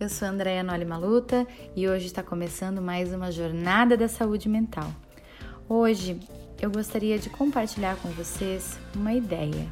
[0.00, 1.46] eu sou Andréa Noli Maluta
[1.76, 4.90] e hoje está começando mais uma jornada da saúde mental.
[5.68, 6.18] Hoje
[6.58, 9.70] eu gostaria de compartilhar com vocês uma ideia.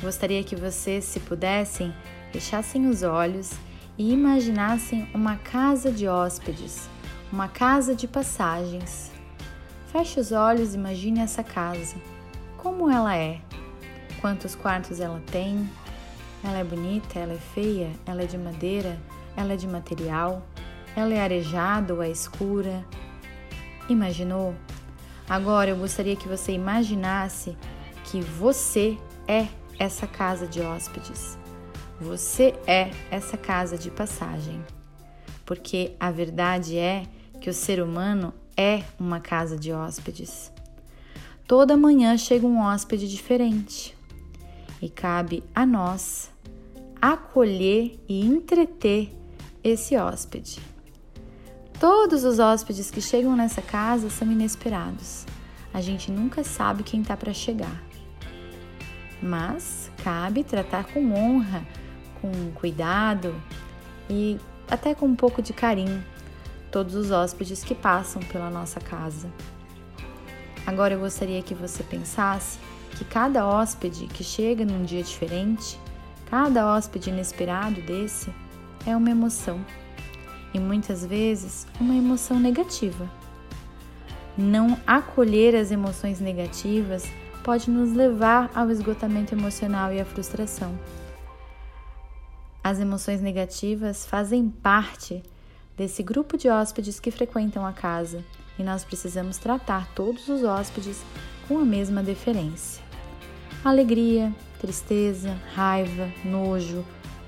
[0.00, 1.94] Gostaria que vocês, se pudessem,
[2.32, 3.52] fechassem os olhos
[3.98, 6.88] e imaginassem uma casa de hóspedes,
[7.30, 9.12] uma casa de passagens.
[9.92, 11.96] Feche os olhos e imagine essa casa.
[12.56, 13.42] Como ela é?
[14.22, 15.68] Quantos quartos ela tem?
[16.44, 19.00] Ela é bonita, ela é feia, ela é de madeira,
[19.34, 20.46] ela é de material,
[20.94, 22.84] ela é arejada ou é escura.
[23.88, 24.54] Imaginou?
[25.26, 27.56] Agora eu gostaria que você imaginasse
[28.04, 29.48] que você é
[29.78, 31.38] essa casa de hóspedes.
[31.98, 34.62] Você é essa casa de passagem.
[35.46, 37.06] Porque a verdade é
[37.40, 40.52] que o ser humano é uma casa de hóspedes.
[41.46, 43.96] Toda manhã chega um hóspede diferente
[44.80, 46.33] e cabe a nós
[47.12, 49.14] acolher e entreter
[49.62, 50.58] esse hóspede.
[51.78, 55.26] Todos os hóspedes que chegam nessa casa são inesperados.
[55.72, 57.82] A gente nunca sabe quem está para chegar.
[59.22, 61.66] Mas cabe tratar com honra,
[62.22, 63.34] com cuidado
[64.08, 64.38] e
[64.70, 66.02] até com um pouco de carinho
[66.70, 69.30] todos os hóspedes que passam pela nossa casa.
[70.66, 72.58] Agora eu gostaria que você pensasse
[72.96, 75.78] que cada hóspede que chega num dia diferente
[76.30, 78.32] Cada hóspede inesperado desse
[78.86, 79.64] é uma emoção
[80.52, 83.08] e muitas vezes uma emoção negativa.
[84.36, 87.04] Não acolher as emoções negativas
[87.42, 90.78] pode nos levar ao esgotamento emocional e à frustração.
[92.62, 95.22] As emoções negativas fazem parte
[95.76, 98.24] desse grupo de hóspedes que frequentam a casa
[98.58, 101.02] e nós precisamos tratar todos os hóspedes
[101.46, 102.82] com a mesma deferência.
[103.64, 104.32] Alegria,
[104.64, 106.82] tristeza, raiva, nojo,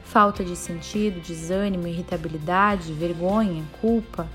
[0.04, 4.26] falta de sentido, desânimo, irritabilidade, vergonha, culpa,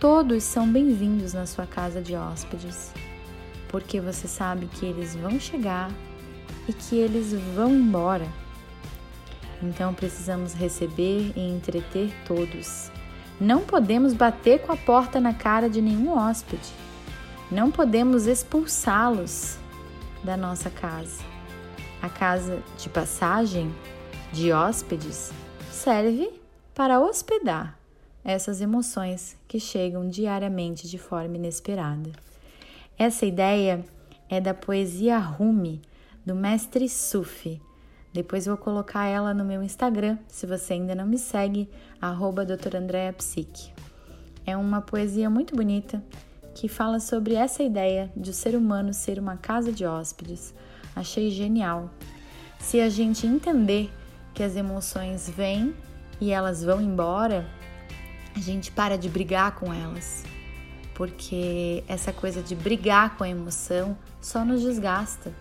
[0.00, 2.90] todos são bem-vindos na sua casa de hóspedes,
[3.68, 5.90] porque você sabe que eles vão chegar
[6.66, 8.26] e que eles vão embora.
[9.62, 12.90] Então precisamos receber e entreter todos.
[13.38, 16.72] Não podemos bater com a porta na cara de nenhum hóspede.
[17.50, 19.58] Não podemos expulsá-los
[20.24, 21.32] da nossa casa.
[22.02, 23.72] A casa de passagem
[24.32, 25.32] de hóspedes
[25.70, 26.32] serve
[26.74, 27.78] para hospedar
[28.24, 32.10] essas emoções que chegam diariamente de forma inesperada.
[32.98, 33.84] Essa ideia
[34.28, 35.80] é da poesia Rumi,
[36.26, 37.62] do mestre Sufi.
[38.12, 41.70] Depois vou colocar ela no meu Instagram, se você ainda não me segue,
[42.00, 42.44] arroba
[44.44, 46.02] É uma poesia muito bonita
[46.52, 50.52] que fala sobre essa ideia de o ser humano ser uma casa de hóspedes,
[50.94, 51.90] Achei genial.
[52.58, 53.90] Se a gente entender
[54.34, 55.74] que as emoções vêm
[56.20, 57.46] e elas vão embora,
[58.34, 60.24] a gente para de brigar com elas.
[60.94, 65.32] Porque essa coisa de brigar com a emoção só nos desgasta.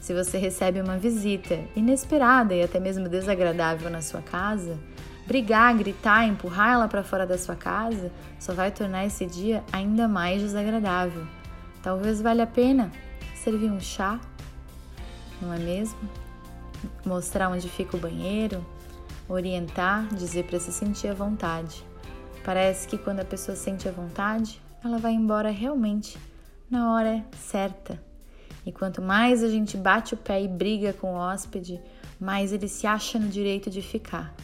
[0.00, 4.78] Se você recebe uma visita inesperada e até mesmo desagradável na sua casa,
[5.26, 10.06] brigar, gritar, empurrar ela para fora da sua casa só vai tornar esse dia ainda
[10.06, 11.26] mais desagradável.
[11.82, 12.92] Talvez valha a pena
[13.34, 14.20] servir um chá
[15.40, 15.98] não é mesmo?
[17.04, 18.64] Mostrar onde fica o banheiro,
[19.28, 21.84] orientar, dizer para se sentir à vontade.
[22.44, 26.18] Parece que quando a pessoa sente à vontade, ela vai embora realmente
[26.70, 28.00] na hora certa.
[28.64, 31.80] E quanto mais a gente bate o pé e briga com o hóspede,
[32.20, 34.34] mais ele se acha no direito de ficar.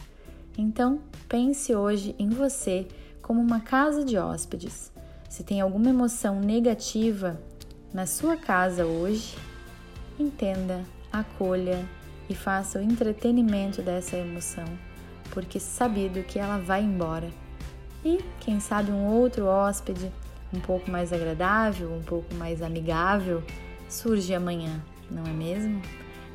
[0.57, 2.87] Então, pense hoje em você
[3.21, 4.91] como uma casa de hóspedes.
[5.29, 7.39] Se tem alguma emoção negativa
[7.93, 9.35] na sua casa hoje,
[10.19, 11.85] entenda, acolha
[12.29, 14.65] e faça o entretenimento dessa emoção,
[15.31, 17.29] porque sabido que ela vai embora.
[18.03, 20.11] E quem sabe um outro hóspede
[20.53, 23.43] um pouco mais agradável, um pouco mais amigável
[23.89, 25.81] surge amanhã, não é mesmo?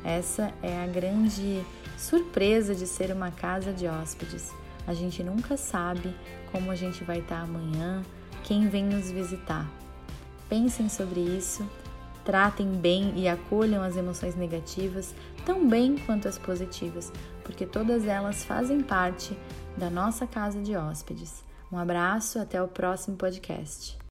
[0.03, 1.61] Essa é a grande
[1.97, 4.53] surpresa de ser uma casa de hóspedes.
[4.87, 6.15] A gente nunca sabe
[6.51, 8.01] como a gente vai estar amanhã,
[8.43, 9.69] quem vem nos visitar.
[10.47, 11.67] Pensem sobre isso
[12.29, 17.11] Tratem bem e acolham as emoções negativas tão bem quanto as positivas,
[17.43, 19.35] porque todas elas fazem parte
[19.75, 21.43] da nossa casa de hóspedes.
[21.71, 23.99] Um abraço, até o próximo podcast.